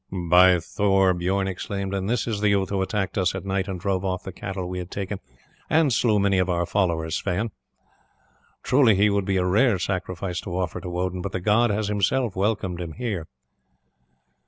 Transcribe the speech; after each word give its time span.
"By 0.27 0.57
Thor!" 0.59 1.13
Bijorn 1.13 1.47
exclaimed, 1.47 1.93
"and 1.93 2.09
this 2.09 2.25
is 2.25 2.39
the 2.41 2.49
youth 2.49 2.69
who 2.71 2.81
attacked 2.81 3.19
us 3.19 3.35
at 3.35 3.45
night 3.45 3.67
and 3.67 3.79
drove 3.79 4.03
off 4.03 4.23
the 4.23 4.31
cattle 4.31 4.67
we 4.67 4.79
had 4.79 4.89
taken 4.89 5.19
and 5.69 5.93
slew 5.93 6.19
many 6.19 6.39
of 6.39 6.49
our 6.49 6.65
followers, 6.65 7.13
Sweyn! 7.15 7.51
Truly 8.63 8.95
he 8.95 9.11
would 9.11 9.25
be 9.25 9.37
a 9.37 9.45
rare 9.45 9.77
sacrifice 9.77 10.41
to 10.41 10.57
offer 10.57 10.81
to 10.81 10.97
Odin; 10.97 11.21
but 11.21 11.33
the 11.33 11.39
god 11.39 11.69
has 11.69 11.87
himself 11.87 12.35
welcomed 12.35 12.81
him 12.81 12.93
here." 12.93 13.27